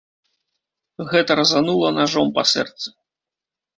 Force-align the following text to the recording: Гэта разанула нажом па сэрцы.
Гэта 1.11 1.31
разанула 1.41 1.87
нажом 1.99 2.27
па 2.39 2.43
сэрцы. 2.53 2.87